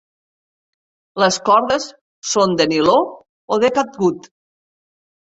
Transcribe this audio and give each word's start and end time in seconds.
Les 1.23 1.35
cordes 1.49 1.85
són 2.29 2.57
de 2.61 2.67
niló 2.71 2.95
o 3.57 3.61
de 3.65 3.71
catgut. 3.77 4.27